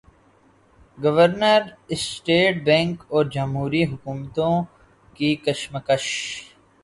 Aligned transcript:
governor 0.97 1.61
state 1.93 2.53
bank 2.65 3.03
اور 3.09 3.25
جمہوری 3.35 3.83
حکومتوں 3.85 4.53
کی 5.13 5.35
کشمکش 5.45 6.05